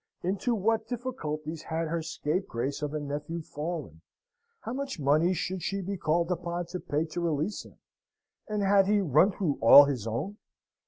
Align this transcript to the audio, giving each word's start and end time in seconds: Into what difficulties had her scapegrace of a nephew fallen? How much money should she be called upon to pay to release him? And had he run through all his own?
Into 0.23 0.55
what 0.55 0.87
difficulties 0.87 1.61
had 1.61 1.87
her 1.87 2.01
scapegrace 2.01 2.81
of 2.81 2.95
a 2.95 2.99
nephew 2.99 3.43
fallen? 3.43 4.01
How 4.61 4.73
much 4.73 4.99
money 4.99 5.31
should 5.35 5.61
she 5.61 5.79
be 5.79 5.95
called 5.95 6.31
upon 6.31 6.65
to 6.69 6.79
pay 6.79 7.05
to 7.05 7.21
release 7.21 7.65
him? 7.65 7.77
And 8.47 8.63
had 8.63 8.87
he 8.87 8.99
run 8.99 9.31
through 9.33 9.59
all 9.61 9.85
his 9.85 10.07
own? 10.07 10.37